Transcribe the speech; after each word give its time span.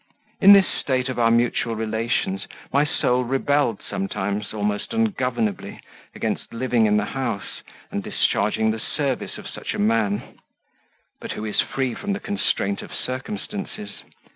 In 0.41 0.53
this 0.53 0.65
state 0.67 1.09
of 1.09 1.19
our 1.19 1.29
mutual 1.29 1.75
relations, 1.75 2.47
my 2.73 2.83
soul 2.83 3.23
rebelled 3.23 3.83
sometimes 3.87 4.51
almost 4.51 4.93
ungovernably, 4.95 5.79
against 6.15 6.51
living 6.55 6.87
in 6.87 6.97
the 6.97 7.05
house 7.05 7.61
and 7.91 8.01
discharging 8.01 8.71
the 8.71 8.79
service 8.79 9.37
of 9.37 9.47
such 9.47 9.75
a 9.75 9.77
man; 9.79 10.39
but 11.19 11.33
who 11.33 11.45
is 11.45 11.61
free 11.61 11.93
from 11.93 12.13
the 12.13 12.19
constraint 12.19 12.81
of 12.81 12.91
circumstances? 12.91 13.91